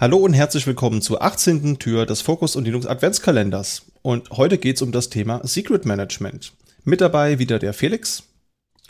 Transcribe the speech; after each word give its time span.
Hallo 0.00 0.18
und 0.18 0.32
herzlich 0.32 0.64
willkommen 0.64 1.02
zur 1.02 1.22
18. 1.22 1.80
Tür 1.80 2.06
des 2.06 2.20
Fokus 2.20 2.54
und 2.54 2.66
Linux 2.66 2.86
Adventskalenders. 2.86 3.86
Und 4.00 4.30
heute 4.30 4.56
geht 4.56 4.76
es 4.76 4.82
um 4.82 4.92
das 4.92 5.10
Thema 5.10 5.40
Secret 5.42 5.86
Management. 5.86 6.52
Mit 6.84 7.00
dabei 7.00 7.40
wieder 7.40 7.58
der 7.58 7.72
Felix. 7.72 8.22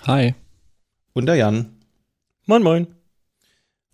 Hi. 0.03 0.35
Und 1.15 1.25
der 1.25 1.37
Jan. 1.37 1.79
Moin, 2.45 2.63
moin. 2.63 2.89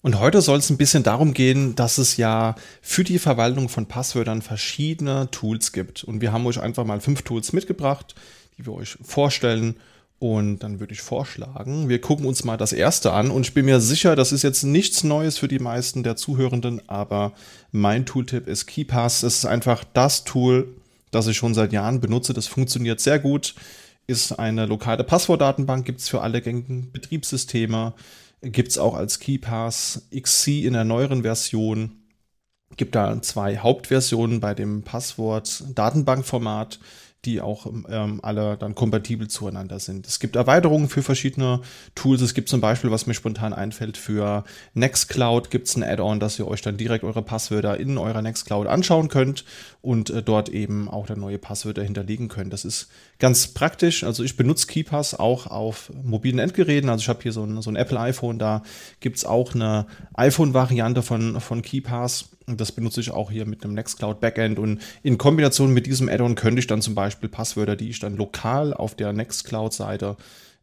Und 0.03 0.19
heute 0.19 0.43
soll 0.43 0.59
es 0.59 0.71
ein 0.71 0.77
bisschen 0.77 1.05
darum 1.05 1.35
gehen, 1.35 1.77
dass 1.77 1.99
es 1.99 2.17
ja 2.17 2.57
für 2.83 3.05
die 3.05 3.21
Verwaltung 3.21 3.69
von 3.69 3.87
Passwörtern 3.87 4.43
verschiedene 4.43 5.31
Tools 5.31 5.71
gibt. 5.71 6.03
Und 6.03 6.21
wir 6.21 6.33
haben 6.33 6.45
euch 6.47 6.61
einfach 6.61 6.85
mal 6.85 7.01
fünf 7.01 7.23
Tools 7.23 7.53
mitgebracht, 7.53 8.17
die 8.59 8.67
wir 8.67 8.73
euch 8.73 8.99
vorstellen 9.03 9.77
und 10.19 10.61
dann 10.61 10.81
würde 10.81 10.93
ich 10.95 11.03
vorschlagen, 11.03 11.89
wir 11.89 12.01
gucken 12.01 12.27
uns 12.27 12.45
mal 12.45 12.57
das 12.57 12.73
erste 12.73 13.13
an. 13.13 13.31
Und 13.31 13.47
ich 13.47 13.55
bin 13.55 13.67
mir 13.67 13.81
sicher, 13.81 14.17
das 14.17 14.33
ist 14.33 14.43
jetzt 14.43 14.63
nichts 14.63 15.05
Neues 15.05 15.39
für 15.39 15.49
die 15.49 15.59
meisten 15.59 16.03
der 16.03 16.17
Zuhörenden, 16.17 16.81
aber 16.89 17.33
mein 17.73 18.07
Tooltip 18.07 18.47
ist 18.47 18.67
KeyPass. 18.67 19.23
Es 19.23 19.39
ist 19.39 19.45
einfach 19.45 19.85
das 19.93 20.25
Tool, 20.25 20.69
das 21.11 21.27
ich 21.27 21.37
schon 21.37 21.55
seit 21.55 21.73
Jahren 21.73 22.01
benutze. 22.01 22.33
Das 22.33 22.47
funktioniert 22.47 23.01
sehr 23.01 23.19
gut. 23.19 23.55
Ist 24.07 24.33
eine 24.33 24.67
lokale 24.67 25.05
Passwortdatenbank, 25.05 25.85
gibt 25.85 26.01
es 26.01 26.09
für 26.09 26.21
alle 26.21 26.41
gängigen 26.41 26.93
Betriebssysteme. 26.93 27.95
Gibt 28.41 28.71
es 28.71 28.79
auch 28.79 28.95
als 28.95 29.19
KeyPass 29.19 30.09
XC 30.15 30.65
in 30.65 30.75
der 30.75 30.85
neueren 30.85 31.23
Version. 31.23 32.03
Gibt 32.77 32.95
da 32.95 33.21
zwei 33.23 33.59
Hauptversionen 33.59 34.41
bei 34.41 34.55
dem 34.55 34.83
Passwort-Datenbankformat 34.83 36.79
die 37.25 37.41
auch 37.41 37.67
ähm, 37.67 38.21
alle 38.23 38.57
dann 38.57 38.75
kompatibel 38.75 39.29
zueinander 39.29 39.79
sind. 39.79 40.07
Es 40.07 40.21
gibt 40.21 40.37
Erweiterungen 40.37 40.89
für 40.89 41.03
verschiedene 41.03 41.61
Tools. 41.95 42.21
Es 42.21 42.35
gibt 42.35 42.49
zum 42.49 42.61
Beispiel, 42.61 42.91
was 42.91 43.07
mir 43.07 43.15
spontan 43.15 43.53
einfällt, 43.53 43.97
für 43.97 44.45
Nextcloud 44.75 45.51
gibt 45.51 45.69
es 45.69 45.77
ein 45.77 45.83
Add-on, 45.83 46.21
dass 46.21 46.39
ihr 46.39 46.47
euch 46.47 46.63
dann 46.63 46.77
direkt 46.77 47.05
eure 47.05 47.23
Passwörter 47.23 47.79
in 47.79 47.99
eurer 47.99 48.23
Nextcloud 48.23 48.67
anschauen 48.67 49.09
könnt 49.09 49.45
und 49.83 50.11
äh, 50.11 50.23
dort 50.23 50.49
eben 50.49 50.89
auch 50.89 51.07
dann 51.07 51.21
neue 51.21 51.39
Passwörter 51.39 51.83
hinterlegen 51.83 52.29
könnt. 52.29 52.53
Das 52.53 52.65
ist 52.65 52.89
ganz 53.19 53.49
praktisch. 53.49 54.05
Also 54.05 54.23
ich 54.23 54.37
benutze 54.37 54.67
KeyPass 54.67 55.19
auch 55.19 55.47
auf 55.47 55.91
mobilen 56.03 56.39
Endgeräten. 56.39 56.91
Also 56.91 57.03
ich 57.03 57.09
habe 57.09 57.23
hier 57.23 57.33
so 57.33 57.45
ein, 57.45 57.63
so 57.63 57.71
ein 57.71 57.77
Apple 57.77 57.99
iPhone, 57.99 58.39
da 58.39 58.63
gibt 59.01 59.17
es 59.17 59.25
auch 59.25 59.55
eine 59.55 59.87
iPhone-Variante 60.15 61.03
von, 61.03 61.41
von 61.41 61.63
KeyPass 61.63 62.31
das 62.47 62.73
benutze 62.73 63.01
ich 63.01 63.11
auch 63.11 63.31
hier 63.31 63.47
mit 63.47 63.65
einem 63.65 63.75
Nextcloud 63.75 64.21
Backend. 64.21 64.59
Und 64.59 64.81
in 65.03 65.19
Kombination 65.19 65.73
mit 65.73 65.87
diesem 65.87 66.09
Add-on 66.09 66.35
könnte 66.35 66.61
ich 66.61 66.67
dann 66.67 66.83
zum 66.83 66.95
Beispiel 66.95 67.29
Passwörter, 67.29 67.77
die 67.77 67.91
ich 67.91 68.01
dann 68.01 68.17
lokal 68.17 68.75
auf 68.75 68.95
der 68.95 69.13
Nextcloud-Seite 69.13 70.17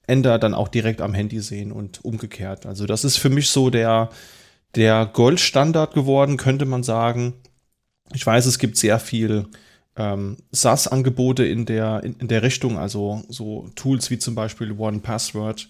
ändere, 0.07 0.39
dann 0.39 0.53
auch 0.53 0.67
direkt 0.67 1.01
am 1.01 1.13
Handy 1.13 1.39
sehen 1.39 1.71
und 1.71 2.03
umgekehrt. 2.03 2.65
Also 2.65 2.85
das 2.85 3.03
ist 3.03 3.17
für 3.17 3.29
mich 3.29 3.49
so 3.49 3.69
der, 3.69 4.09
der 4.75 5.05
Goldstandard 5.11 5.93
geworden, 5.93 6.37
könnte 6.37 6.65
man 6.65 6.83
sagen. 6.83 7.33
Ich 8.13 8.25
weiß, 8.25 8.45
es 8.45 8.59
gibt 8.59 8.77
sehr 8.77 8.99
viel 8.99 9.47
ähm, 9.95 10.37
SaaS-Angebote 10.51 11.45
in 11.45 11.65
der, 11.65 12.03
in, 12.03 12.15
in 12.15 12.27
der 12.27 12.43
Richtung, 12.43 12.77
also 12.77 13.23
so 13.29 13.69
Tools 13.75 14.09
wie 14.09 14.19
zum 14.19 14.35
Beispiel 14.35 14.71
One 14.71 14.99
Password, 14.99 15.67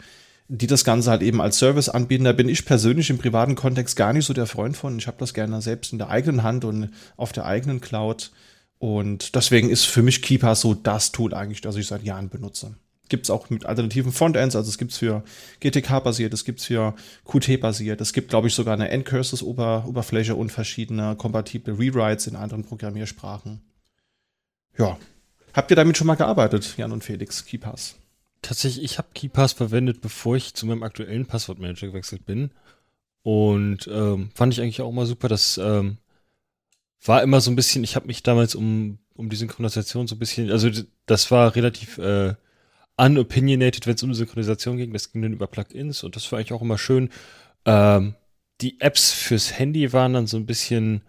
die 0.53 0.67
das 0.67 0.83
Ganze 0.83 1.09
halt 1.09 1.21
eben 1.21 1.39
als 1.39 1.59
Service 1.59 1.87
anbieten. 1.87 2.25
Da 2.25 2.33
bin 2.33 2.49
ich 2.49 2.65
persönlich 2.65 3.09
im 3.09 3.17
privaten 3.17 3.55
Kontext 3.55 3.95
gar 3.95 4.11
nicht 4.11 4.25
so 4.25 4.33
der 4.33 4.47
Freund 4.47 4.75
von. 4.75 4.97
Ich 4.97 5.07
habe 5.07 5.15
das 5.17 5.33
gerne 5.33 5.61
selbst 5.61 5.93
in 5.93 5.97
der 5.97 6.09
eigenen 6.09 6.43
Hand 6.43 6.65
und 6.65 6.89
auf 7.15 7.31
der 7.31 7.45
eigenen 7.45 7.79
Cloud. 7.79 8.31
Und 8.77 9.33
deswegen 9.35 9.69
ist 9.69 9.85
für 9.85 10.01
mich 10.01 10.21
Keeper 10.21 10.55
so 10.55 10.73
das 10.73 11.13
Tool 11.13 11.33
eigentlich, 11.33 11.61
das 11.61 11.77
ich 11.77 11.87
seit 11.87 12.03
Jahren 12.03 12.27
benutze. 12.27 12.75
Gibt 13.07 13.27
es 13.27 13.29
auch 13.29 13.49
mit 13.49 13.65
alternativen 13.65 14.11
Frontends, 14.11 14.55
also 14.57 14.69
es 14.69 14.77
gibt 14.77 14.91
es 14.91 14.97
für 14.97 15.23
GTK-basiert, 15.61 16.33
es 16.33 16.43
gibt 16.43 16.59
es 16.59 16.65
für 16.65 16.95
Qt-basiert, 17.25 18.01
es 18.01 18.11
gibt, 18.11 18.29
glaube 18.29 18.47
ich, 18.47 18.53
sogar 18.53 18.73
eine 18.73 18.89
Endcurses-Oberfläche 18.89 20.35
und 20.35 20.51
verschiedene 20.51 21.15
kompatible 21.15 21.77
Rewrites 21.77 22.27
in 22.27 22.35
anderen 22.35 22.63
Programmiersprachen. 22.63 23.61
Ja. 24.77 24.97
Habt 25.53 25.71
ihr 25.71 25.75
damit 25.75 25.97
schon 25.97 26.07
mal 26.07 26.15
gearbeitet, 26.15 26.75
Jan 26.77 26.91
und 26.91 27.03
Felix, 27.03 27.45
KeyPass? 27.45 27.95
Tatsächlich, 28.41 28.83
ich 28.83 28.97
habe 28.97 29.09
KeyPass 29.13 29.53
verwendet, 29.53 30.01
bevor 30.01 30.35
ich 30.35 30.53
zu 30.53 30.65
meinem 30.65 30.83
aktuellen 30.83 31.25
Passwortmanager 31.25 31.87
gewechselt 31.87 32.25
bin. 32.25 32.51
Und 33.23 33.87
ähm, 33.87 34.31
fand 34.33 34.53
ich 34.53 34.61
eigentlich 34.61 34.81
auch 34.81 34.89
immer 34.89 35.05
super. 35.05 35.27
Das 35.27 35.59
ähm, 35.59 35.97
war 37.03 37.21
immer 37.21 37.41
so 37.41 37.51
ein 37.51 37.55
bisschen, 37.55 37.83
ich 37.83 37.95
habe 37.95 38.07
mich 38.07 38.23
damals 38.23 38.55
um, 38.55 38.99
um 39.15 39.29
die 39.29 39.35
Synchronisation 39.35 40.07
so 40.07 40.15
ein 40.15 40.19
bisschen, 40.19 40.49
also 40.51 40.69
das 41.05 41.29
war 41.29 41.55
relativ 41.55 41.97
äh, 41.99 42.33
unopinionated, 42.97 43.85
wenn 43.87 43.95
es 43.95 44.03
um 44.03 44.13
Synchronisation 44.13 44.77
ging. 44.77 44.93
Das 44.93 45.11
ging 45.11 45.21
dann 45.21 45.33
über 45.33 45.47
Plugins 45.47 46.03
und 46.03 46.15
das 46.15 46.31
war 46.31 46.39
eigentlich 46.39 46.53
auch 46.53 46.61
immer 46.61 46.77
schön. 46.77 47.09
Ähm, 47.65 48.15
die 48.61 48.79
Apps 48.79 49.11
fürs 49.11 49.57
Handy 49.57 49.93
waren 49.93 50.13
dann 50.13 50.27
so 50.27 50.37
ein 50.37 50.45
bisschen 50.45 51.01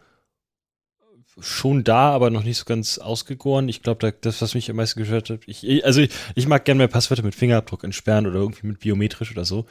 schon 1.40 1.84
da, 1.84 2.10
aber 2.10 2.30
noch 2.30 2.44
nicht 2.44 2.58
so 2.58 2.64
ganz 2.64 2.98
ausgegoren. 2.98 3.68
Ich 3.68 3.82
glaube, 3.82 4.00
da, 4.00 4.10
das, 4.10 4.42
was 4.42 4.54
mich 4.54 4.70
am 4.70 4.76
meisten 4.76 5.00
gestört 5.00 5.30
hat, 5.30 5.40
ich, 5.46 5.84
also 5.84 6.00
ich, 6.00 6.10
ich 6.34 6.46
mag 6.46 6.64
gerne 6.64 6.78
mehr 6.78 6.88
Passwörter 6.88 7.22
mit 7.22 7.34
Fingerabdruck 7.34 7.84
entsperren 7.84 8.26
oder 8.26 8.40
irgendwie 8.40 8.66
mit 8.66 8.80
biometrisch 8.80 9.30
oder 9.30 9.44
so. 9.44 9.66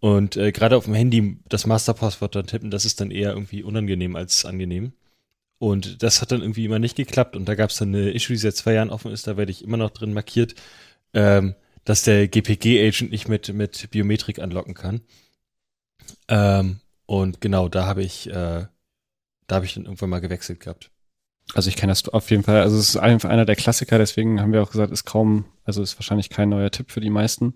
Und 0.00 0.36
äh, 0.36 0.52
gerade 0.52 0.76
auf 0.76 0.84
dem 0.84 0.94
Handy 0.94 1.38
das 1.48 1.66
Masterpasswort 1.66 2.34
dann 2.34 2.46
tippen, 2.46 2.70
das 2.70 2.84
ist 2.84 3.00
dann 3.00 3.10
eher 3.10 3.30
irgendwie 3.30 3.62
unangenehm 3.62 4.16
als 4.16 4.44
angenehm. 4.44 4.92
Und 5.58 6.02
das 6.02 6.20
hat 6.20 6.32
dann 6.32 6.42
irgendwie 6.42 6.64
immer 6.64 6.78
nicht 6.78 6.96
geklappt. 6.96 7.36
Und 7.36 7.46
da 7.48 7.54
gab 7.54 7.70
es 7.70 7.76
dann 7.78 7.88
eine 7.88 8.10
Issue, 8.10 8.34
die 8.34 8.40
seit 8.40 8.56
zwei 8.56 8.74
Jahren 8.74 8.90
offen 8.90 9.12
ist, 9.12 9.26
da 9.26 9.36
werde 9.36 9.52
ich 9.52 9.64
immer 9.64 9.76
noch 9.76 9.90
drin 9.90 10.12
markiert, 10.12 10.54
ähm, 11.14 11.54
dass 11.84 12.02
der 12.02 12.28
GPG-Agent 12.28 13.10
nicht 13.10 13.28
mit, 13.28 13.52
mit 13.54 13.90
Biometrik 13.90 14.40
anlocken 14.40 14.74
kann. 14.74 15.00
Ähm, 16.28 16.80
und 17.06 17.40
genau, 17.40 17.68
da 17.68 17.86
habe 17.86 18.02
ich, 18.02 18.26
äh, 18.28 18.66
da 19.46 19.54
habe 19.54 19.64
ich 19.64 19.74
dann 19.74 19.84
irgendwann 19.84 20.10
mal 20.10 20.20
gewechselt 20.20 20.60
gehabt. 20.60 20.90
Also 21.52 21.68
ich 21.68 21.76
kenne 21.76 21.90
das 21.90 22.08
auf 22.08 22.30
jeden 22.30 22.42
Fall. 22.42 22.62
Also 22.62 22.78
es 22.78 22.90
ist 22.90 22.96
einfach 22.96 23.28
einer 23.28 23.44
der 23.44 23.56
Klassiker, 23.56 23.98
deswegen 23.98 24.40
haben 24.40 24.52
wir 24.52 24.62
auch 24.62 24.70
gesagt, 24.70 24.92
ist 24.92 25.04
kaum, 25.04 25.44
also 25.64 25.82
ist 25.82 25.98
wahrscheinlich 25.98 26.30
kein 26.30 26.48
neuer 26.48 26.70
Tipp 26.70 26.90
für 26.90 27.00
die 27.00 27.10
meisten. 27.10 27.54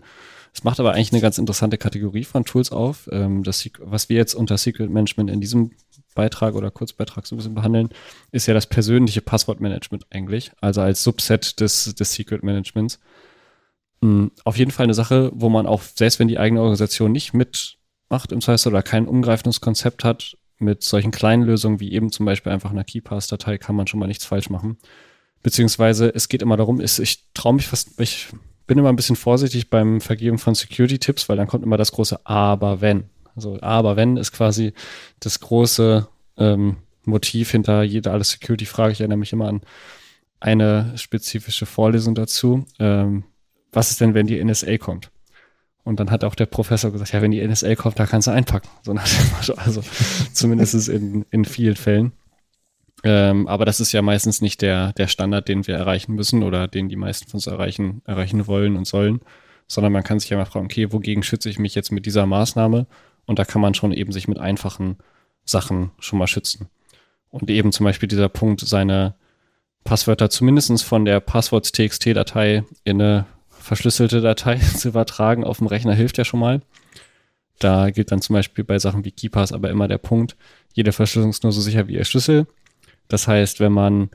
Es 0.53 0.65
macht 0.65 0.81
aber 0.81 0.93
eigentlich 0.93 1.13
eine 1.13 1.21
ganz 1.21 1.39
interessante 1.39 1.79
Kategorie 1.79 2.25
von 2.25 2.45
Tools 2.45 2.73
auf. 2.73 3.09
Ähm, 3.13 3.43
das, 3.45 3.69
was 3.81 4.09
wir 4.09 4.17
jetzt 4.17 4.35
unter 4.35 4.59
Secret 4.59 4.91
Management 4.91 5.31
in 5.31 5.41
diesem 5.41 5.71
Beitrag 6.15 6.55
oder 6.55 6.71
Kurzbeitrag 6.71 7.27
so 7.27 7.35
ein 7.35 7.39
bisschen 7.39 7.55
behandeln, 7.55 7.91
ist 8.33 8.47
ja 8.47 8.55
das 8.55 8.67
persönliche 8.67 9.21
Passwortmanagement 9.21 10.07
eigentlich, 10.11 10.51
also 10.61 10.81
als 10.81 11.05
Subset 11.05 11.61
des, 11.61 11.95
des 11.95 12.13
Secret 12.13 12.43
Managements. 12.43 12.99
Mhm, 14.01 14.33
auf 14.45 14.57
jeden 14.57 14.71
Fall 14.71 14.85
eine 14.85 14.95
Sache, 14.95 15.31
wo 15.35 15.49
man 15.49 15.67
auch, 15.67 15.83
selbst 15.83 16.19
wenn 16.19 16.29
die 16.29 16.39
eigene 16.39 16.61
Organisation 16.61 17.13
nicht 17.13 17.35
mitmacht 17.35 18.33
im 18.33 18.41
Zweifel 18.41 18.69
oder 18.69 18.83
kein 18.83 19.07
umgreifendes 19.07 19.61
Konzept 19.61 20.05
hat, 20.05 20.37
mit 20.59 20.83
solchen 20.83 21.11
kleinen 21.11 21.45
Lösungen 21.45 21.81
wie 21.81 21.93
eben 21.93 22.11
zum 22.11 22.27
Beispiel 22.27 22.53
einfach 22.53 22.71
einer 22.71 22.85
KeyPass-Datei 22.85 23.59
kann 23.59 23.77
man 23.77 23.87
schon 23.87 24.01
mal 24.01 24.07
nichts 24.07 24.25
falsch 24.25 24.51
machen. 24.51 24.79
Beziehungsweise 25.43 26.13
es 26.15 26.29
geht 26.29 26.43
immer 26.43 26.57
darum, 26.57 26.81
ist, 26.81 26.99
ich 26.99 27.25
traue 27.33 27.55
mich 27.55 27.69
fast, 27.69 28.01
ich 28.01 28.29
bin 28.67 28.79
immer 28.79 28.89
ein 28.89 28.97
bisschen 28.97 29.17
vorsichtig 29.17 29.71
beim 29.71 30.01
Vergeben 30.01 30.39
von 30.39 30.55
Security-Tipps, 30.55 31.29
weil 31.29 31.37
dann 31.37 31.47
kommt 31.47 31.65
immer 31.65 31.77
das 31.77 31.93
große 31.93 32.27
Aber 32.27 32.81
wenn. 32.81 33.05
Also 33.35 33.61
Aber 33.61 33.97
wenn 33.97 34.17
ist 34.17 34.33
quasi 34.33 34.73
das 35.21 35.41
große 35.41 36.09
ähm, 36.37 36.77
Motiv 37.05 37.51
hinter 37.51 37.83
jeder 37.83 38.13
alles 38.13 38.31
Security-Frage. 38.33 38.93
Ich 38.93 39.01
erinnere 39.01 39.19
mich 39.19 39.33
immer 39.33 39.49
an 39.49 39.63
eine 40.41 40.93
spezifische 40.97 41.67
Vorlesung 41.67 42.15
dazu. 42.15 42.67
Ähm, 42.79 43.25
was 43.73 43.91
ist 43.91 44.01
denn, 44.01 44.15
wenn 44.15 44.27
die 44.27 44.43
NSA 44.43 44.79
kommt? 44.79 45.11
Und 45.89 45.99
dann 46.01 46.11
hat 46.11 46.23
auch 46.23 46.35
der 46.35 46.45
Professor 46.45 46.93
gesagt, 46.93 47.15
ja, 47.15 47.23
wenn 47.23 47.31
die 47.31 47.41
NSA 47.41 47.75
kommt, 47.75 47.99
da 47.99 48.05
kannst 48.05 48.29
du 48.29 48.31
einpacken. 48.31 48.69
So 48.83 48.93
nach 48.93 49.09
dem 49.09 49.31
Motto. 49.31 49.55
Also 49.55 49.81
zumindest 50.35 50.87
in, 50.91 51.25
in 51.31 51.47
vielen 51.47 51.77
Fällen. 51.77 52.13
Ähm, 53.05 53.49
aber 53.49 53.65
das 53.65 53.81
ist 53.81 53.93
ja 53.93 54.03
meistens 54.03 54.43
nicht 54.43 54.61
der, 54.61 54.93
der 54.93 55.07
Standard, 55.07 55.49
den 55.49 55.67
wir 55.67 55.77
erreichen 55.77 56.15
müssen 56.15 56.43
oder 56.43 56.69
den 56.69 56.91
die 56.91 56.97
meisten 56.97 57.31
von 57.31 57.39
uns 57.39 57.47
erreichen, 57.47 58.03
erreichen 58.05 58.47
wollen 58.47 58.77
und 58.77 58.87
sollen, 58.87 59.21
sondern 59.67 59.95
man 59.95 60.03
kann 60.03 60.21
sich 60.21 60.29
ja 60.29 60.37
mal 60.37 60.45
fragen, 60.45 60.67
okay, 60.67 60.93
wogegen 60.93 61.23
schütze 61.23 61.49
ich 61.49 61.59
mich 61.59 61.75
jetzt 61.75 61.91
mit 61.91 62.05
dieser 62.05 62.27
Maßnahme? 62.27 62.87
Und 63.25 63.39
da 63.39 63.47
kann 63.47 63.63
man 63.63 63.73
schon 63.73 63.93
eben 63.93 64.13
sich 64.13 64.29
mit 64.29 64.39
einfachen 64.39 64.99
Sachen 65.47 65.93
schon 66.01 66.19
mal 66.19 66.27
schützen. 66.27 66.69
Und 67.31 67.49
eben 67.49 67.73
zum 67.73 67.85
Beispiel 67.85 68.11
dieser 68.11 68.29
Punkt, 68.29 68.61
seine 68.61 69.15
Passwörter 69.85 70.29
zumindestens 70.29 70.83
von 70.83 71.07
der 71.07 71.21
Passworts-TXT-Datei 71.21 72.65
in 72.85 73.01
eine 73.01 73.25
verschlüsselte 73.69 74.21
Datei 74.21 74.57
zu 74.77 74.89
übertragen 74.89 75.45
auf 75.45 75.59
dem 75.59 75.67
Rechner 75.69 75.95
hilft 75.95 76.19
ja 76.19 76.25
schon 76.25 76.41
mal. 76.41 76.63
Da 77.59 77.91
gilt 77.91 78.11
dann 78.11 78.23
zum 78.23 78.35
Beispiel 78.35 78.65
bei 78.65 78.79
Sachen 78.79 79.05
wie 79.05 79.13
KeyPass 79.13 79.53
aber 79.53 79.71
immer 79.71 79.89
der 79.89 79.99
Punkt, 79.99 80.37
jede 80.75 80.93
Verschlüsselung 80.93 81.31
ist 81.31 81.43
nur 81.43 81.53
so 81.53 81.61
sicher 81.61 81.87
wie 81.89 81.95
ihr 81.95 82.05
Schlüssel. 82.05 82.47
Das 83.09 83.29
heißt, 83.29 83.61
wenn 83.61 83.73
man 83.73 84.11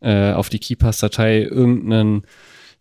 äh, 0.00 0.32
auf 0.32 0.48
die 0.48 0.58
KeyPass-Datei 0.58 1.42
irgendeinen 1.42 2.22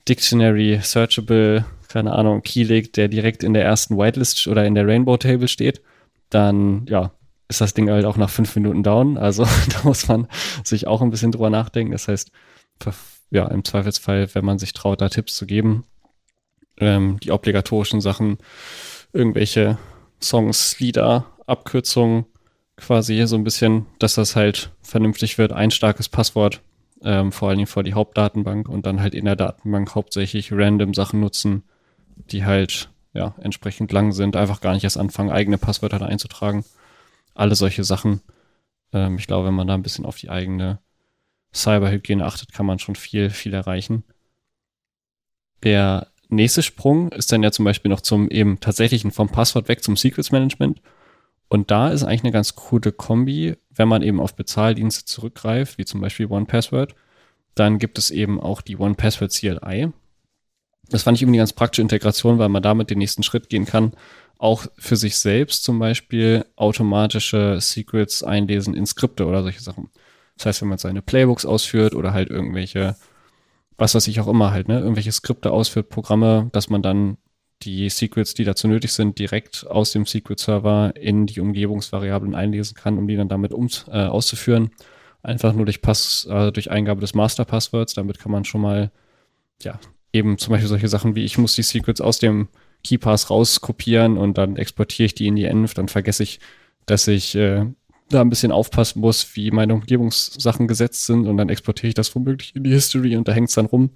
Dictionary 0.07 0.79
Searchable, 0.81 1.65
keine 1.87 2.13
Ahnung, 2.13 2.41
Key 2.41 2.63
legt, 2.63 2.97
der 2.97 3.07
direkt 3.07 3.43
in 3.43 3.53
der 3.53 3.63
ersten 3.63 3.97
Whitelist 3.97 4.47
oder 4.47 4.65
in 4.65 4.75
der 4.75 4.87
Rainbow 4.87 5.17
Table 5.17 5.47
steht, 5.47 5.81
dann 6.29 6.85
ja, 6.87 7.11
ist 7.47 7.61
das 7.61 7.73
Ding 7.73 7.89
halt 7.89 8.05
auch 8.05 8.17
nach 8.17 8.29
fünf 8.29 8.55
Minuten 8.55 8.83
down. 8.83 9.17
Also 9.17 9.43
da 9.69 9.83
muss 9.83 10.07
man 10.07 10.27
sich 10.63 10.87
auch 10.87 11.01
ein 11.01 11.09
bisschen 11.09 11.31
drüber 11.31 11.49
nachdenken. 11.49 11.91
Das 11.91 12.07
heißt, 12.07 12.31
ja, 13.29 13.47
im 13.47 13.63
Zweifelsfall, 13.63 14.33
wenn 14.33 14.45
man 14.45 14.59
sich 14.59 14.73
traut, 14.73 15.01
da 15.01 15.09
Tipps 15.09 15.35
zu 15.35 15.45
geben, 15.45 15.83
ähm, 16.79 17.19
die 17.21 17.31
obligatorischen 17.31 18.01
Sachen, 18.01 18.37
irgendwelche 19.13 19.77
Songs, 20.21 20.79
Lieder, 20.79 21.25
Abkürzungen, 21.45 22.25
quasi 22.75 23.25
so 23.25 23.35
ein 23.35 23.43
bisschen, 23.43 23.85
dass 23.99 24.15
das 24.15 24.35
halt 24.35 24.71
vernünftig 24.81 25.37
wird. 25.37 25.51
Ein 25.51 25.71
starkes 25.71 26.09
Passwort, 26.09 26.61
ähm, 27.01 27.31
vor 27.31 27.49
allen 27.49 27.57
Dingen 27.57 27.67
vor 27.67 27.83
die 27.83 27.93
Hauptdatenbank 27.93 28.69
und 28.69 28.85
dann 28.85 29.01
halt 29.01 29.13
in 29.15 29.25
der 29.25 29.35
Datenbank 29.35 29.95
hauptsächlich 29.95 30.51
random 30.51 30.93
Sachen 30.93 31.19
nutzen, 31.19 31.63
die 32.15 32.45
halt 32.45 32.89
ja 33.13 33.35
entsprechend 33.39 33.91
lang 33.91 34.11
sind. 34.11 34.35
Einfach 34.35 34.61
gar 34.61 34.73
nicht 34.73 34.83
erst 34.83 34.97
anfangen, 34.97 35.31
eigene 35.31 35.57
Passwörter 35.57 35.99
da 35.99 36.05
einzutragen. 36.05 36.63
Alle 37.33 37.55
solche 37.55 37.83
Sachen. 37.83 38.21
Ähm, 38.93 39.17
ich 39.17 39.27
glaube, 39.27 39.47
wenn 39.47 39.53
man 39.53 39.67
da 39.67 39.73
ein 39.73 39.83
bisschen 39.83 40.05
auf 40.05 40.17
die 40.17 40.29
eigene 40.29 40.79
Cyberhygiene 41.53 42.25
achtet, 42.25 42.53
kann 42.53 42.65
man 42.65 42.79
schon 42.79 42.95
viel, 42.95 43.29
viel 43.29 43.53
erreichen. 43.53 44.03
Der 45.63 46.07
nächste 46.29 46.63
Sprung 46.63 47.11
ist 47.11 47.31
dann 47.31 47.43
ja 47.43 47.51
zum 47.51 47.65
Beispiel 47.65 47.89
noch 47.89 48.01
zum 48.01 48.29
eben 48.29 48.59
tatsächlichen 48.59 49.11
vom 49.11 49.29
Passwort 49.29 49.67
weg 49.67 49.83
zum 49.83 49.95
Secrets 49.95 50.31
Management. 50.31 50.81
Und 51.49 51.71
da 51.71 51.89
ist 51.89 52.03
eigentlich 52.03 52.23
eine 52.23 52.33
ganz 52.33 52.55
coole 52.55 52.91
Kombi, 52.91 53.55
wenn 53.73 53.87
man 53.87 54.01
eben 54.01 54.19
auf 54.19 54.35
Bezahldienste 54.35 55.05
zurückgreift, 55.05 55.77
wie 55.77 55.85
zum 55.85 56.01
Beispiel 56.01 56.25
OnePassword. 56.27 56.95
Dann 57.55 57.79
gibt 57.79 57.97
es 57.97 58.11
eben 58.11 58.39
auch 58.39 58.61
die 58.61 58.77
OnePassword 58.77 59.31
CLI. 59.31 59.91
Das 60.89 61.03
fand 61.03 61.17
ich 61.17 61.21
irgendwie 61.21 61.37
eine 61.37 61.41
ganz 61.41 61.53
praktische 61.53 61.81
Integration, 61.81 62.37
weil 62.37 62.49
man 62.49 62.63
damit 62.63 62.89
den 62.89 62.97
nächsten 62.97 63.23
Schritt 63.23 63.49
gehen 63.49 63.65
kann. 63.65 63.93
Auch 64.37 64.67
für 64.77 64.95
sich 64.95 65.17
selbst 65.17 65.63
zum 65.63 65.79
Beispiel 65.79 66.45
automatische 66.55 67.59
Secrets 67.59 68.23
einlesen 68.23 68.73
in 68.75 68.85
Skripte 68.85 69.25
oder 69.25 69.41
solche 69.41 69.61
Sachen. 69.61 69.89
Das 70.37 70.45
heißt, 70.45 70.61
wenn 70.61 70.69
man 70.69 70.77
seine 70.77 71.01
Playbooks 71.01 71.45
ausführt 71.45 71.95
oder 71.95 72.13
halt 72.13 72.29
irgendwelche, 72.29 72.95
was 73.77 73.95
weiß 73.95 74.07
ich 74.07 74.19
auch 74.19 74.27
immer 74.27 74.51
halt, 74.51 74.67
ne, 74.67 74.79
irgendwelche 74.79 75.11
Skripte 75.11 75.51
ausführt, 75.51 75.89
Programme, 75.89 76.49
dass 76.51 76.69
man 76.69 76.81
dann 76.81 77.17
die 77.63 77.89
Secrets, 77.89 78.33
die 78.33 78.43
dazu 78.43 78.67
nötig 78.67 78.93
sind, 78.93 79.17
direkt 79.17 79.65
aus 79.67 79.91
dem 79.91 80.05
Secret-Server 80.05 80.93
in 80.95 81.25
die 81.25 81.39
Umgebungsvariablen 81.39 82.35
einlesen 82.35 82.75
kann, 82.75 82.97
um 82.97 83.07
die 83.07 83.15
dann 83.15 83.29
damit 83.29 83.51
um, 83.51 83.67
äh, 83.87 84.05
auszuführen. 84.05 84.71
Einfach 85.23 85.53
nur 85.53 85.65
durch 85.65 85.81
Pass, 85.81 86.27
äh, 86.29 86.51
durch 86.51 86.69
Eingabe 86.69 87.01
des 87.01 87.15
Master-Passwords. 87.15 87.95
Damit 87.95 88.19
kann 88.19 88.31
man 88.31 88.45
schon 88.45 88.61
mal, 88.61 88.91
ja, 89.63 89.79
eben 90.13 90.37
zum 90.37 90.51
Beispiel 90.51 90.69
solche 90.69 90.87
Sachen 90.87 91.15
wie, 91.15 91.25
ich 91.25 91.37
muss 91.37 91.55
die 91.55 91.63
Secrets 91.63 91.99
aus 91.99 92.19
dem 92.19 92.47
KeyPass 92.83 93.29
rauskopieren 93.29 94.17
und 94.17 94.37
dann 94.37 94.55
exportiere 94.55 95.07
ich 95.07 95.15
die 95.15 95.27
in 95.27 95.35
die 95.35 95.45
Env, 95.45 95.73
dann 95.73 95.87
vergesse 95.87 96.23
ich, 96.23 96.39
dass 96.85 97.07
ich 97.07 97.35
äh, 97.35 97.65
da 98.09 98.21
ein 98.21 98.29
bisschen 98.29 98.51
aufpassen 98.51 99.01
muss, 99.01 99.35
wie 99.35 99.51
meine 99.51 99.73
Umgebungssachen 99.73 100.67
gesetzt 100.67 101.05
sind 101.05 101.27
und 101.27 101.37
dann 101.37 101.49
exportiere 101.49 101.89
ich 101.89 101.93
das 101.93 102.13
womöglich 102.15 102.55
in 102.55 102.63
die 102.63 102.71
History 102.71 103.15
und 103.15 103.27
da 103.27 103.33
hängt 103.33 103.49
es 103.49 103.55
dann 103.55 103.65
rum. 103.65 103.91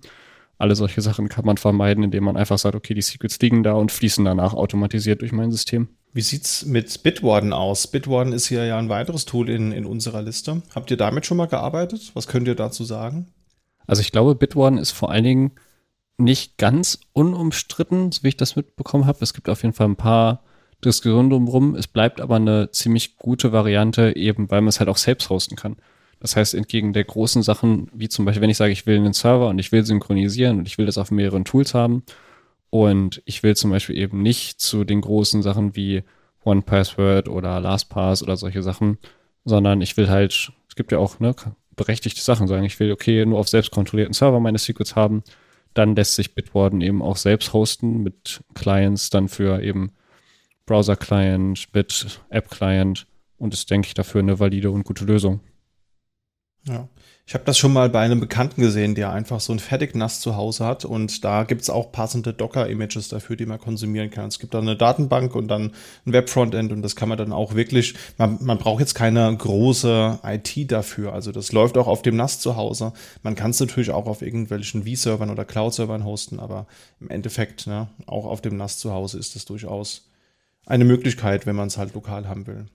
Alle 0.58 0.76
solche 0.76 1.02
Sachen 1.02 1.28
kann 1.28 1.46
man 1.46 1.58
vermeiden, 1.58 2.04
indem 2.04 2.26
man 2.26 2.38
einfach 2.38 2.60
sagt, 2.60 2.76
okay, 2.76 2.94
die 2.94 3.02
Secrets 3.02 3.40
liegen 3.40 3.64
da 3.64 3.74
und 3.74 3.92
fließen 3.92 4.24
danach 4.24 4.54
automatisiert 4.54 5.22
durch 5.22 5.32
mein 5.32 5.52
System. 5.52 5.88
Wie 6.14 6.22
sieht's 6.22 6.66
mit 6.66 7.04
Bitwarden 7.04 7.54
aus? 7.54 7.88
Bitwarden 7.88 8.34
ist 8.34 8.48
hier 8.48 8.66
ja 8.66 8.78
ein 8.78 8.90
weiteres 8.90 9.26
Tool 9.26 9.50
in, 9.50 9.72
in 9.72 9.86
unserer 9.86 10.22
Liste. 10.22 10.62
Habt 10.76 10.92
ihr 10.92 10.98
damit 10.98 11.26
schon 11.26 11.38
mal 11.38 11.48
gearbeitet? 11.48 12.12
Was 12.14 12.28
könnt 12.28 12.48
ihr 12.48 12.56
dazu 12.56 12.84
sagen? 12.84 13.28
Also 13.88 14.02
ich 14.02 14.12
glaube, 14.12 14.36
Bitwarden 14.36 14.78
ist 14.78 14.92
vor 14.92 15.10
allen 15.10 15.24
Dingen 15.24 15.52
nicht 16.18 16.58
ganz 16.58 17.00
unumstritten, 17.14 18.12
so 18.12 18.24
wie 18.24 18.28
ich 18.28 18.38
das 18.38 18.56
mitbekommen 18.56 19.06
habe. 19.06 19.20
Es 19.22 19.34
gibt 19.34 19.50
auf 19.50 19.64
jeden 19.64 19.74
Fall 19.74 19.88
ein 19.88 19.96
paar 19.96 20.44
Diskussionen 20.84 21.30
drumherum. 21.30 21.76
Es 21.76 21.88
bleibt 21.88 22.22
aber 22.22 22.36
eine 22.36 22.72
ziemlich 22.72 23.18
gute 23.18 23.52
Variante, 23.52 24.16
eben 24.16 24.50
weil 24.50 24.62
man 24.62 24.70
es 24.70 24.80
halt 24.80 24.90
auch 24.90 24.98
selbst 24.98 25.30
hosten 25.30 25.56
kann. 25.56 25.78
Das 26.20 26.36
heißt, 26.36 26.54
entgegen 26.54 26.94
der 26.94 27.04
großen 27.04 27.42
Sachen, 27.42 27.90
wie 27.94 28.08
zum 28.08 28.26
Beispiel, 28.26 28.42
wenn 28.42 28.50
ich 28.50 28.58
sage, 28.58 28.72
ich 28.72 28.86
will 28.86 28.98
einen 28.98 29.14
Server 29.14 29.50
und 29.50 29.58
ich 29.58 29.72
will 29.72 29.84
synchronisieren 29.84 30.60
und 30.60 30.68
ich 30.68 30.78
will 30.78 30.86
das 30.86 31.00
auf 31.00 31.10
mehreren 31.10 31.46
Tools 31.46 31.74
haben 31.74 32.04
und 32.70 33.22
ich 33.26 33.42
will 33.44 33.56
zum 33.56 33.72
Beispiel 33.72 33.98
eben 33.98 34.22
nicht 34.22 34.62
zu 34.62 34.84
den 34.84 35.02
großen 35.02 35.42
Sachen 35.42 35.76
wie 35.76 36.04
OnePassword 36.44 37.28
oder 37.28 37.60
LastPass 37.60 38.22
oder 38.22 38.38
solche 38.38 38.62
Sachen, 38.62 38.98
sondern 39.46 39.82
ich 39.82 39.98
will 39.98 40.10
halt, 40.10 40.52
es 40.70 40.76
gibt 40.76 40.92
ja 40.92 41.00
auch 41.00 41.20
ne, 41.20 41.36
berechtigte 41.76 42.22
Sachen, 42.22 42.48
sagen, 42.48 42.64
ich 42.66 42.80
will 42.80 42.92
okay 42.92 43.26
nur 43.26 43.40
auf 43.40 43.50
selbstkontrollierten 43.50 44.14
Server 44.14 44.40
meine 44.40 44.60
Secrets 44.60 44.96
haben, 44.96 45.24
dann 45.74 45.96
lässt 45.96 46.16
sich 46.16 46.36
Bitwarden 46.36 46.82
eben 46.82 47.02
auch 47.02 47.18
selbst 47.18 47.54
hosten 47.54 48.04
mit 48.04 48.42
Clients 48.54 49.10
dann 49.10 49.28
für 49.28 49.62
eben 49.64 49.92
Browser-Client, 50.72 51.68
mit 51.74 52.22
App-Client 52.30 53.06
und 53.38 53.54
ist, 53.54 53.70
denke 53.70 53.88
ich, 53.88 53.94
dafür 53.94 54.22
eine 54.22 54.40
valide 54.40 54.72
und 54.72 54.86
gute 54.86 55.04
Lösung. 55.04 55.42
Ja. 56.66 56.88
Ich 57.28 57.34
habe 57.34 57.44
das 57.44 57.58
schon 57.58 57.74
mal 57.74 57.90
bei 57.90 58.00
einem 58.00 58.22
Bekannten 58.22 58.62
gesehen, 58.62 58.96
der 58.96 59.12
einfach 59.12 59.42
so 59.42 59.52
ein 59.52 59.60
Fertig-NAS 59.60 60.22
zu 60.22 60.38
Hause 60.38 60.66
hat 60.66 60.86
und 60.86 61.24
da 61.26 61.44
gibt 61.44 61.62
es 61.62 61.70
auch 61.70 61.92
passende 61.92 62.34
Docker-Images 62.34 63.10
dafür, 63.10 63.36
die 63.36 63.46
man 63.46 63.60
konsumieren 63.60 64.12
kann. 64.12 64.28
Es 64.28 64.40
gibt 64.40 64.54
da 64.54 64.60
eine 64.60 64.78
Datenbank 64.78 65.36
und 65.36 65.50
dann 65.50 65.72
ein 66.06 66.14
Web-Frontend 66.14 66.72
und 66.72 66.82
das 66.82 66.96
kann 66.96 67.10
man 67.10 67.18
dann 67.18 67.34
auch 67.34 67.54
wirklich, 67.54 67.96
man, 68.18 68.38
man 68.42 68.58
braucht 68.58 68.80
jetzt 68.80 68.96
keine 68.96 69.36
große 69.36 70.20
IT 70.24 70.72
dafür, 70.72 71.14
also 71.14 71.32
das 71.32 71.52
läuft 71.52 71.78
auch 71.78 71.88
auf 71.88 72.02
dem 72.02 72.16
NAS 72.16 72.40
zu 72.40 72.56
Hause. 72.56 72.94
Man 73.24 73.36
kann 73.36 73.52
es 73.52 73.60
natürlich 73.60 73.92
auch 73.92 74.08
auf 74.08 74.22
irgendwelchen 74.22 74.84
V-Servern 74.84 75.30
oder 75.30 75.44
Cloud-Servern 75.44 76.06
hosten, 76.06 76.40
aber 76.40 76.66
im 77.02 77.10
Endeffekt, 77.10 77.68
ne, 77.68 77.90
auch 78.08 78.26
auf 78.26 78.42
dem 78.42 78.56
NAS 78.56 78.78
zu 78.78 78.94
Hause 78.94 79.20
ist 79.20 79.36
das 79.36 79.46
durchaus 79.46 80.11
eine 80.66 80.86
Möglichkeit, 80.86 81.46
wenn 81.46 81.56
man 81.56 81.68
es 81.68 81.78
halt 81.78 81.94
lokal 81.94 82.28
haben 82.28 82.48
will. 82.48 82.66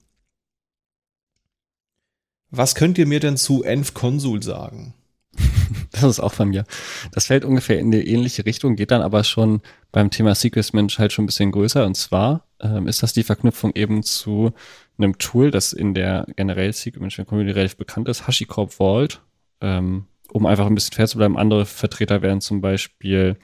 Was 2.49 2.75
könnt 2.75 2.97
ihr 2.97 3.05
mir 3.05 3.19
denn 3.19 3.37
zu 3.37 3.63
Env 3.63 3.93
Consul 3.93 4.43
sagen? 4.43 4.93
Das 5.91 6.03
ist 6.03 6.19
auch 6.19 6.33
von 6.33 6.49
mir. 6.49 6.65
Das 7.11 7.25
fällt 7.25 7.43
ungefähr 7.43 7.79
in 7.79 7.91
die 7.91 8.07
ähnliche 8.07 8.45
Richtung, 8.45 8.75
geht 8.75 8.91
dann 8.91 9.01
aber 9.01 9.23
schon 9.23 9.61
beim 9.91 10.11
Thema 10.11 10.35
Secrets 10.35 10.71
Management 10.71 10.99
halt 10.99 11.13
schon 11.13 11.23
ein 11.23 11.25
bisschen 11.25 11.51
größer. 11.51 11.85
Und 11.85 11.95
zwar 11.95 12.45
ähm, 12.59 12.87
ist 12.87 13.03
das 13.03 13.13
die 13.13 13.23
Verknüpfung 13.23 13.71
eben 13.73 14.03
zu 14.03 14.53
einem 14.97 15.17
Tool, 15.17 15.49
das 15.49 15.73
in 15.73 15.93
der 15.93 16.27
generell 16.35 16.71
Secret 16.71 17.01
Management 17.01 17.29
Community 17.29 17.53
relativ 17.53 17.77
bekannt 17.77 18.07
ist, 18.09 18.27
HashiCorp 18.27 18.73
Vault. 18.73 19.21
Ähm, 19.59 20.05
um 20.31 20.45
einfach 20.45 20.67
ein 20.67 20.75
bisschen 20.75 20.93
fair 20.93 21.07
zu 21.07 21.17
bleiben, 21.17 21.37
andere 21.37 21.65
Vertreter 21.65 22.21
wären 22.21 22.41
zum 22.41 22.61
Beispiel 22.61 23.37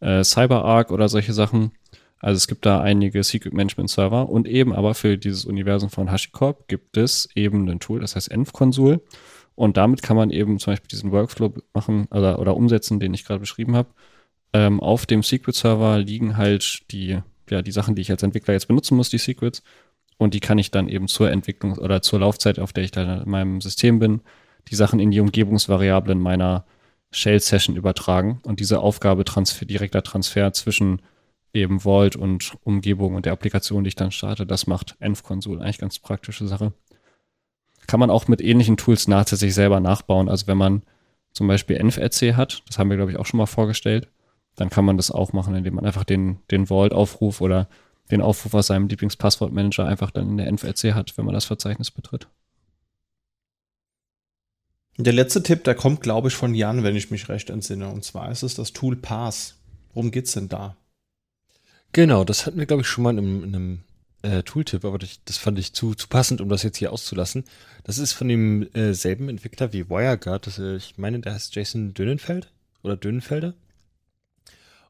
äh, 0.00 0.22
CyberArk 0.22 0.90
oder 0.90 1.08
solche 1.08 1.32
Sachen. 1.32 1.72
Also 2.26 2.38
es 2.38 2.48
gibt 2.48 2.66
da 2.66 2.80
einige 2.80 3.22
Secret 3.22 3.54
Management 3.54 3.88
Server 3.88 4.28
und 4.28 4.48
eben 4.48 4.74
aber 4.74 4.96
für 4.96 5.16
dieses 5.16 5.44
Universum 5.44 5.90
von 5.90 6.10
HashiCorp 6.10 6.66
gibt 6.66 6.96
es 6.96 7.28
eben 7.36 7.70
ein 7.70 7.78
Tool, 7.78 8.00
das 8.00 8.16
heißt 8.16 8.32
Env-Konsul. 8.32 9.00
Und 9.54 9.76
damit 9.76 10.02
kann 10.02 10.16
man 10.16 10.30
eben 10.30 10.58
zum 10.58 10.72
Beispiel 10.72 10.88
diesen 10.88 11.12
Workflow 11.12 11.54
machen 11.72 12.06
oder, 12.10 12.40
oder 12.40 12.56
umsetzen, 12.56 12.98
den 12.98 13.14
ich 13.14 13.24
gerade 13.24 13.38
beschrieben 13.38 13.76
habe. 13.76 13.90
Ähm, 14.52 14.80
auf 14.80 15.06
dem 15.06 15.22
Secret-Server 15.22 15.98
liegen 15.98 16.36
halt 16.36 16.90
die, 16.90 17.20
ja, 17.48 17.62
die 17.62 17.70
Sachen, 17.70 17.94
die 17.94 18.02
ich 18.02 18.10
als 18.10 18.24
Entwickler 18.24 18.54
jetzt 18.54 18.66
benutzen 18.66 18.96
muss, 18.96 19.08
die 19.08 19.18
Secrets. 19.18 19.62
Und 20.18 20.34
die 20.34 20.40
kann 20.40 20.58
ich 20.58 20.72
dann 20.72 20.88
eben 20.88 21.06
zur 21.06 21.30
Entwicklung 21.30 21.78
oder 21.78 22.02
zur 22.02 22.18
Laufzeit, 22.18 22.58
auf 22.58 22.72
der 22.72 22.82
ich 22.82 22.90
dann 22.90 23.22
in 23.22 23.30
meinem 23.30 23.60
System 23.60 24.00
bin, 24.00 24.20
die 24.66 24.74
Sachen 24.74 24.98
in 24.98 25.12
die 25.12 25.20
Umgebungsvariablen 25.20 26.18
meiner 26.18 26.66
Shell-Session 27.12 27.76
übertragen 27.76 28.40
und 28.42 28.58
diese 28.58 28.80
Aufgabe 28.80 29.24
transfer, 29.24 29.64
direkter 29.64 30.02
Transfer 30.02 30.52
zwischen 30.52 31.02
eben 31.56 31.80
Vault 31.80 32.16
und 32.16 32.56
Umgebung 32.64 33.14
und 33.14 33.26
der 33.26 33.32
Applikation, 33.32 33.84
die 33.84 33.88
ich 33.88 33.96
dann 33.96 34.12
starte, 34.12 34.46
das 34.46 34.66
macht 34.66 34.96
Env-Konsul 35.00 35.60
eigentlich 35.60 35.78
ganz 35.78 35.98
praktische 35.98 36.46
Sache. 36.46 36.72
Kann 37.86 38.00
man 38.00 38.10
auch 38.10 38.28
mit 38.28 38.40
ähnlichen 38.40 38.76
Tools 38.76 39.08
nachträglich 39.08 39.54
selber 39.54 39.80
nachbauen. 39.80 40.28
Also 40.28 40.46
wenn 40.46 40.58
man 40.58 40.82
zum 41.32 41.46
Beispiel 41.46 41.76
env-rc 41.76 42.34
hat, 42.34 42.62
das 42.66 42.78
haben 42.78 42.90
wir 42.90 42.96
glaube 42.96 43.12
ich 43.12 43.18
auch 43.18 43.26
schon 43.26 43.38
mal 43.38 43.46
vorgestellt, 43.46 44.08
dann 44.56 44.70
kann 44.70 44.84
man 44.84 44.96
das 44.96 45.10
auch 45.10 45.32
machen, 45.32 45.54
indem 45.54 45.74
man 45.74 45.84
einfach 45.84 46.04
den, 46.04 46.38
den 46.50 46.66
Vault-Aufruf 46.66 47.40
oder 47.40 47.68
den 48.10 48.22
Aufruf 48.22 48.54
aus 48.54 48.68
seinem 48.68 48.88
Lieblingspasswortmanager 48.88 49.86
einfach 49.86 50.10
dann 50.10 50.30
in 50.30 50.36
der 50.38 50.46
env-rc 50.46 50.94
hat, 50.94 51.16
wenn 51.18 51.24
man 51.24 51.34
das 51.34 51.44
Verzeichnis 51.44 51.90
betritt. 51.90 52.28
Der 54.98 55.12
letzte 55.12 55.42
Tipp, 55.42 55.64
der 55.64 55.74
kommt, 55.74 56.00
glaube 56.00 56.28
ich, 56.28 56.34
von 56.34 56.54
Jan, 56.54 56.82
wenn 56.82 56.96
ich 56.96 57.10
mich 57.10 57.28
recht 57.28 57.50
entsinne. 57.50 57.88
Und 57.88 58.02
zwar 58.02 58.30
ist 58.30 58.42
es 58.42 58.54
das 58.54 58.72
Tool 58.72 58.96
Pass. 58.96 59.56
Worum 59.92 60.10
geht's 60.10 60.32
denn 60.32 60.48
da? 60.48 60.76
Genau, 61.96 62.24
das 62.24 62.44
hatten 62.44 62.58
wir, 62.58 62.66
glaube 62.66 62.82
ich, 62.82 62.88
schon 62.88 63.04
mal 63.04 63.16
in 63.16 63.18
einem, 63.18 63.44
in 63.44 63.54
einem 63.54 63.78
äh, 64.20 64.42
Tooltip, 64.42 64.84
aber 64.84 64.98
das, 64.98 65.18
das, 65.24 65.38
fand 65.38 65.58
ich 65.58 65.72
zu, 65.72 65.94
zu 65.94 66.08
passend, 66.08 66.42
um 66.42 66.50
das 66.50 66.62
jetzt 66.62 66.76
hier 66.76 66.92
auszulassen. 66.92 67.44
Das 67.84 67.96
ist 67.96 68.12
von 68.12 68.28
demselben 68.28 69.28
äh, 69.28 69.30
Entwickler 69.30 69.72
wie 69.72 69.88
WireGuard. 69.88 70.46
Das, 70.46 70.58
äh, 70.58 70.76
ich 70.76 70.98
meine, 70.98 71.20
der 71.20 71.32
heißt 71.32 71.56
Jason 71.56 71.94
Dönenfeld 71.94 72.52
oder 72.82 72.98
Dönenfelder. 72.98 73.54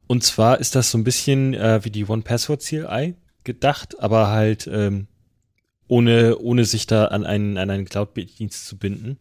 Und 0.08 0.25
zwar 0.25 0.58
ist 0.58 0.75
das 0.75 0.90
so 0.90 0.98
ein 0.98 1.04
bisschen 1.04 1.54
äh, 1.54 1.78
wie 1.84 1.90
die 1.90 2.06
One-Password 2.06 2.60
CLI 2.60 3.14
gedacht, 3.44 4.00
aber 4.00 4.30
halt 4.30 4.66
ähm, 4.66 5.06
ohne, 5.86 6.36
ohne 6.38 6.64
sich 6.64 6.88
da 6.88 7.04
an 7.04 7.25
einen, 7.25 7.56
an 7.56 7.70
einen 7.70 7.84
Cloud-Dienst 7.84 8.66
zu 8.66 8.78
binden. 8.78 9.20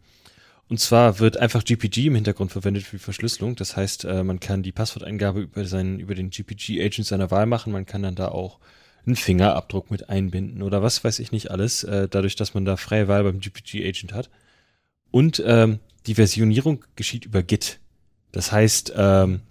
Und 0.68 0.80
zwar 0.80 1.20
wird 1.20 1.38
einfach 1.38 1.64
GPG 1.64 2.08
im 2.08 2.16
Hintergrund 2.16 2.52
verwendet 2.52 2.84
für 2.84 2.98
Verschlüsselung. 2.98 3.56
Das 3.56 3.78
heißt, 3.78 4.06
äh, 4.06 4.24
man 4.24 4.40
kann 4.40 4.64
die 4.64 4.72
Passworteingabe 4.72 5.42
über, 5.42 5.66
seinen, 5.66 6.00
über 6.00 6.16
den 6.16 6.32
GPG-Agent 6.32 7.06
seiner 7.06 7.30
Wahl 7.30 7.46
machen. 7.46 7.72
Man 7.72 7.86
kann 7.86 8.02
dann 8.02 8.16
da 8.16 8.30
auch 8.30 8.60
einen 9.06 9.16
Fingerabdruck 9.16 9.92
mit 9.92 10.10
einbinden 10.10 10.64
oder 10.64 10.82
was 10.82 11.04
weiß 11.04 11.20
ich 11.20 11.32
nicht 11.32 11.52
alles, 11.52 11.84
äh, 11.84 12.08
dadurch, 12.10 12.36
dass 12.36 12.56
man 12.56 12.66
da 12.66 12.78
freie 12.78 13.08
Wahl 13.08 13.24
beim 13.24 13.40
GPG-Agent 13.40 14.14
hat. 14.14 14.32
Und 15.12 15.42
ähm, 15.46 15.80
die 16.08 16.16
Versionierung 16.16 16.84
geschieht 16.96 17.26
über 17.26 17.44
Git. 17.44 17.80
Das 18.32 18.52
heißt, 18.52 18.94
ähm, 18.98 19.42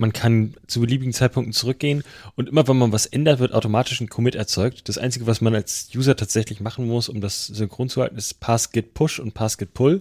man 0.00 0.14
kann 0.14 0.54
zu 0.66 0.80
beliebigen 0.80 1.12
Zeitpunkten 1.12 1.52
zurückgehen 1.52 2.02
und 2.34 2.48
immer 2.48 2.66
wenn 2.66 2.78
man 2.78 2.90
was 2.92 3.04
ändert, 3.04 3.38
wird 3.38 3.52
automatisch 3.52 4.00
ein 4.00 4.08
Commit 4.08 4.34
erzeugt. 4.34 4.88
Das 4.88 4.96
Einzige, 4.96 5.26
was 5.26 5.42
man 5.42 5.54
als 5.54 5.90
User 5.94 6.16
tatsächlich 6.16 6.60
machen 6.60 6.86
muss, 6.86 7.10
um 7.10 7.20
das 7.20 7.46
synchron 7.46 7.90
zu 7.90 8.00
halten, 8.00 8.16
ist 8.16 8.40
Pass 8.40 8.72
Git 8.72 8.94
Push 8.94 9.20
und 9.20 9.34
Pass 9.34 9.58
Git 9.58 9.74
Pull. 9.74 10.00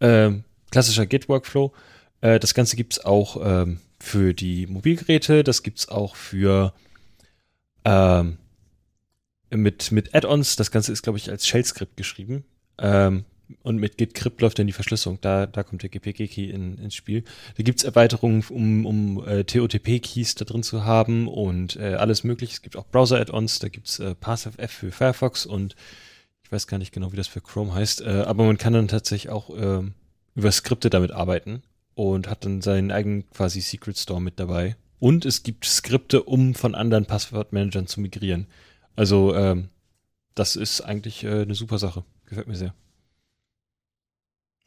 Ähm, 0.00 0.42
klassischer 0.72 1.06
Git 1.06 1.28
Workflow. 1.28 1.72
Äh, 2.20 2.40
das 2.40 2.52
Ganze 2.52 2.74
gibt's 2.74 2.98
auch 2.98 3.38
ähm, 3.40 3.78
für 4.00 4.34
die 4.34 4.66
Mobilgeräte, 4.66 5.44
das 5.44 5.62
gibt's 5.62 5.88
auch 5.88 6.16
für 6.16 6.74
ähm, 7.84 8.38
mit, 9.50 9.92
mit 9.92 10.16
Add-ons. 10.16 10.56
Das 10.56 10.72
Ganze 10.72 10.90
ist, 10.90 11.02
glaube 11.02 11.18
ich, 11.18 11.30
als 11.30 11.46
Shell-Skript 11.46 11.96
geschrieben. 11.96 12.44
Ähm, 12.78 13.24
und 13.62 13.76
mit 13.76 13.96
Git-Crypt 13.96 14.40
läuft 14.40 14.58
dann 14.58 14.66
die 14.66 14.72
Verschlüsselung. 14.72 15.18
Da, 15.20 15.46
da 15.46 15.62
kommt 15.62 15.82
der 15.82 15.88
GPG-Key 15.88 16.50
in, 16.50 16.78
ins 16.78 16.94
Spiel. 16.94 17.24
Da 17.56 17.62
gibt's 17.62 17.84
Erweiterungen, 17.84 18.44
um, 18.50 18.86
um 18.86 19.26
äh, 19.26 19.44
TOTP-Keys 19.44 20.34
da 20.34 20.44
drin 20.44 20.62
zu 20.62 20.84
haben 20.84 21.28
und 21.28 21.76
äh, 21.76 21.94
alles 21.94 22.24
mögliche. 22.24 22.52
Es 22.52 22.62
gibt 22.62 22.76
auch 22.76 22.86
Browser-Add-ons, 22.86 23.58
da 23.58 23.68
gibt's 23.68 23.98
äh, 23.98 24.14
PassFF 24.14 24.70
für 24.70 24.90
Firefox 24.90 25.46
und 25.46 25.76
ich 26.44 26.52
weiß 26.52 26.66
gar 26.66 26.78
nicht 26.78 26.92
genau, 26.92 27.12
wie 27.12 27.16
das 27.16 27.28
für 27.28 27.40
Chrome 27.40 27.74
heißt, 27.74 28.00
äh, 28.00 28.22
aber 28.26 28.44
man 28.44 28.56
kann 28.56 28.72
dann 28.72 28.88
tatsächlich 28.88 29.30
auch 29.30 29.50
äh, 29.50 29.82
über 30.34 30.52
Skripte 30.52 30.88
damit 30.88 31.10
arbeiten 31.10 31.62
und 31.94 32.30
hat 32.30 32.44
dann 32.44 32.62
seinen 32.62 32.90
eigenen 32.90 33.28
quasi 33.30 33.60
Secret 33.60 33.98
Store 33.98 34.20
mit 34.20 34.38
dabei. 34.38 34.76
Und 35.00 35.24
es 35.24 35.42
gibt 35.42 35.64
Skripte, 35.64 36.22
um 36.22 36.54
von 36.54 36.74
anderen 36.74 37.06
Passwortmanagern 37.06 37.86
zu 37.86 38.00
migrieren. 38.00 38.46
Also 38.96 39.34
ähm, 39.34 39.68
das 40.34 40.56
ist 40.56 40.80
eigentlich 40.80 41.24
äh, 41.24 41.42
eine 41.42 41.54
super 41.54 41.78
Sache. 41.78 42.04
Gefällt 42.26 42.48
mir 42.48 42.56
sehr. 42.56 42.74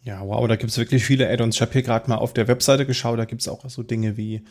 Ja, 0.03 0.22
wow, 0.25 0.48
da 0.48 0.55
gibt 0.55 0.72
es 0.72 0.77
wirklich 0.77 1.03
viele 1.05 1.29
Add-ons. 1.29 1.55
Ich 1.55 1.62
habe 1.62 1.74
hier 1.74 1.84
gerade 1.84 2.10
mal 2.10 2.17
auf 2.17 2.34
der 2.34 2.48
Webseite 2.48 2.86
geschaut, 2.86 3.20
da 3.20 3.25
gibt 3.25 3.41
es 3.41 3.48
auch 3.48 3.67
so 3.70 3.84
Dinge 3.84 4.17
wie 4.17 4.43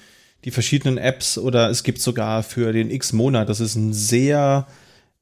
die 0.45 0.50
verschiedenen 0.50 0.97
Apps 0.97 1.38
oder 1.38 1.69
es 1.71 1.83
gibt 1.83 2.00
sogar 2.00 2.42
für 2.42 2.73
den 2.73 2.90
X-Monat, 2.90 3.49
das 3.49 3.61
ist 3.61 3.75
ein 3.75 3.92
sehr, 3.92 4.66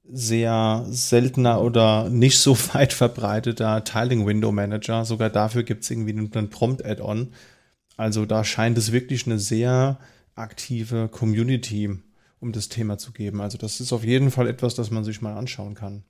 sehr 0.04 0.84
seltener 0.88 1.62
oder 1.62 2.08
nicht 2.10 2.38
so 2.38 2.56
weit 2.74 2.92
verbreiteter 2.92 3.84
Tiling 3.84 4.26
Window 4.26 4.52
Manager. 4.52 5.04
Sogar 5.04 5.30
dafür 5.30 5.62
gibt 5.62 5.84
es 5.84 5.90
irgendwie 5.90 6.12
einen 6.12 6.50
Prompt-Add-on. 6.50 7.32
Also 7.96 8.26
da 8.26 8.44
scheint 8.44 8.78
es 8.78 8.92
wirklich 8.92 9.26
eine 9.26 9.38
sehr 9.38 9.98
aktive 10.34 11.08
Community 11.08 11.98
um 12.40 12.52
das 12.52 12.68
Thema 12.68 12.98
zu 12.98 13.12
geben. 13.12 13.40
Also 13.40 13.58
das 13.58 13.80
ist 13.80 13.92
auf 13.92 14.04
jeden 14.04 14.30
Fall 14.30 14.48
etwas, 14.48 14.74
das 14.74 14.90
man 14.90 15.04
sich 15.04 15.20
mal 15.20 15.36
anschauen 15.36 15.74
kann. 15.74 16.04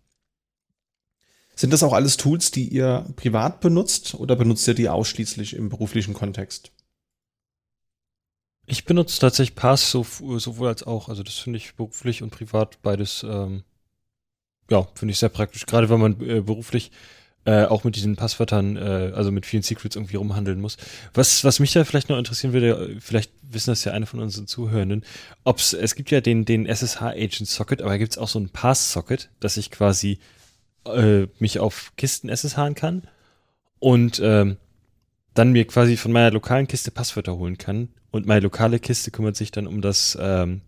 Sind 1.58 1.72
das 1.72 1.82
auch 1.82 1.92
alles 1.92 2.16
Tools, 2.16 2.52
die 2.52 2.68
ihr 2.68 3.04
privat 3.16 3.58
benutzt 3.58 4.14
oder 4.14 4.36
benutzt 4.36 4.68
ihr 4.68 4.74
die 4.74 4.88
ausschließlich 4.88 5.56
im 5.56 5.70
beruflichen 5.70 6.14
Kontext? 6.14 6.70
Ich 8.64 8.84
benutze 8.84 9.18
tatsächlich 9.18 9.56
Pass 9.56 9.90
sowohl 9.90 10.68
als 10.68 10.84
auch. 10.84 11.08
Also 11.08 11.24
das 11.24 11.34
finde 11.34 11.56
ich 11.56 11.74
beruflich 11.74 12.22
und 12.22 12.30
privat 12.30 12.80
beides, 12.82 13.26
ähm, 13.28 13.64
ja, 14.70 14.86
finde 14.94 15.10
ich 15.10 15.18
sehr 15.18 15.30
praktisch. 15.30 15.66
Gerade 15.66 15.90
wenn 15.90 15.98
man 15.98 16.20
äh, 16.20 16.42
beruflich 16.42 16.92
äh, 17.44 17.64
auch 17.64 17.82
mit 17.82 17.96
diesen 17.96 18.14
Passwörtern, 18.14 18.76
äh, 18.76 19.10
also 19.16 19.32
mit 19.32 19.44
vielen 19.44 19.64
Secrets 19.64 19.96
irgendwie 19.96 20.14
rumhandeln 20.14 20.60
muss. 20.60 20.76
Was, 21.12 21.42
was 21.42 21.58
mich 21.58 21.72
da 21.72 21.84
vielleicht 21.84 22.08
noch 22.08 22.18
interessieren 22.18 22.52
würde, 22.52 22.98
vielleicht 23.00 23.32
wissen 23.42 23.72
das 23.72 23.82
ja 23.82 23.90
eine 23.90 24.06
von 24.06 24.20
unseren 24.20 24.46
Zuhörenden, 24.46 25.04
ob's, 25.42 25.72
es 25.72 25.96
gibt 25.96 26.12
ja 26.12 26.20
den, 26.20 26.44
den 26.44 26.66
SSH 26.66 27.02
Agent 27.02 27.48
Socket, 27.48 27.82
aber 27.82 27.98
gibt 27.98 28.12
es 28.12 28.18
auch 28.18 28.28
so 28.28 28.38
ein 28.38 28.48
Pass 28.48 28.92
Socket, 28.92 29.30
dass 29.40 29.56
ich 29.56 29.72
quasi 29.72 30.20
äh, 30.86 31.26
mich 31.38 31.58
auf 31.58 31.92
Kisten 31.96 32.34
SSHen 32.34 32.74
kann 32.74 33.02
und 33.78 34.20
ähm, 34.22 34.56
dann 35.34 35.52
mir 35.52 35.66
quasi 35.66 35.96
von 35.96 36.12
meiner 36.12 36.30
lokalen 36.30 36.66
Kiste 36.66 36.90
Passwörter 36.90 37.36
holen 37.36 37.58
kann. 37.58 37.88
Und 38.10 38.26
meine 38.26 38.40
lokale 38.40 38.80
Kiste 38.80 39.10
kümmert 39.10 39.36
sich 39.36 39.50
dann 39.50 39.66
um 39.66 39.82
das, 39.82 40.16
ähm, 40.20 40.62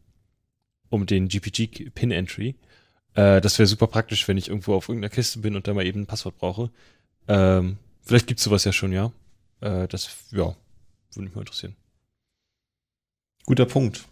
um 0.90 1.06
den 1.06 1.28
GPG 1.28 1.90
Pin 1.90 2.10
Entry. 2.10 2.54
Äh, 3.14 3.40
das 3.40 3.58
wäre 3.58 3.66
super 3.66 3.86
praktisch, 3.86 4.28
wenn 4.28 4.36
ich 4.36 4.48
irgendwo 4.48 4.74
auf 4.74 4.88
irgendeiner 4.88 5.12
Kiste 5.12 5.40
bin 5.40 5.56
und 5.56 5.66
da 5.66 5.74
mal 5.74 5.86
eben 5.86 6.02
ein 6.02 6.06
Passwort 6.06 6.38
brauche. 6.38 6.70
Ähm, 7.28 7.78
vielleicht 8.02 8.26
gibt's 8.26 8.44
sowas 8.44 8.64
ja 8.64 8.72
schon, 8.72 8.92
ja. 8.92 9.12
Äh, 9.60 9.88
das, 9.88 10.10
ja, 10.30 10.54
würde 11.14 11.24
mich 11.24 11.34
mal 11.34 11.40
interessieren. 11.40 11.76
Guter 13.46 13.66
Punkt. 13.66 14.04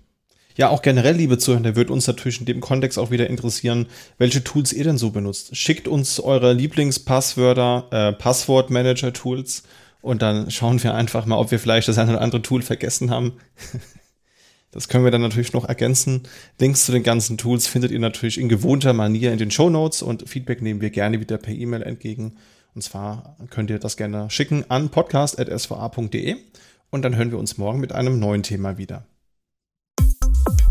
Ja, 0.58 0.70
auch 0.70 0.82
generell, 0.82 1.14
liebe 1.14 1.38
Zuhörer, 1.38 1.76
wird 1.76 1.88
uns 1.88 2.08
natürlich 2.08 2.40
in 2.40 2.46
dem 2.46 2.58
Kontext 2.60 2.98
auch 2.98 3.12
wieder 3.12 3.30
interessieren, 3.30 3.86
welche 4.18 4.42
Tools 4.42 4.72
ihr 4.72 4.82
denn 4.82 4.98
so 4.98 5.10
benutzt. 5.10 5.56
Schickt 5.56 5.86
uns 5.86 6.18
eure 6.18 6.52
Lieblingspasswörter, 6.52 7.86
äh, 7.92 8.12
Passwortmanager-Tools 8.14 9.62
und 10.02 10.20
dann 10.20 10.50
schauen 10.50 10.82
wir 10.82 10.96
einfach 10.96 11.26
mal, 11.26 11.36
ob 11.36 11.52
wir 11.52 11.60
vielleicht 11.60 11.86
das 11.86 11.96
eine 11.96 12.10
oder 12.10 12.22
andere 12.22 12.42
Tool 12.42 12.62
vergessen 12.62 13.10
haben. 13.10 13.34
Das 14.70 14.88
können 14.88 15.02
wir 15.02 15.10
dann 15.10 15.22
natürlich 15.22 15.54
noch 15.54 15.64
ergänzen. 15.64 16.24
Links 16.58 16.84
zu 16.84 16.92
den 16.92 17.02
ganzen 17.02 17.38
Tools 17.38 17.66
findet 17.66 17.90
ihr 17.90 17.98
natürlich 17.98 18.38
in 18.38 18.50
gewohnter 18.50 18.92
Manier 18.92 19.32
in 19.32 19.38
den 19.38 19.50
Show 19.50 19.70
Notes 19.70 20.02
und 20.02 20.28
Feedback 20.28 20.60
nehmen 20.60 20.82
wir 20.82 20.90
gerne 20.90 21.20
wieder 21.20 21.38
per 21.38 21.54
E-Mail 21.54 21.82
entgegen. 21.82 22.36
Und 22.74 22.82
zwar 22.82 23.38
könnt 23.48 23.70
ihr 23.70 23.78
das 23.78 23.96
gerne 23.96 24.28
schicken 24.28 24.66
an 24.68 24.90
podcast.sva.de 24.90 26.36
und 26.90 27.02
dann 27.02 27.16
hören 27.16 27.30
wir 27.30 27.38
uns 27.38 27.56
morgen 27.56 27.80
mit 27.80 27.92
einem 27.92 28.20
neuen 28.20 28.42
Thema 28.42 28.76
wieder. 28.76 29.06
Música 30.20 30.67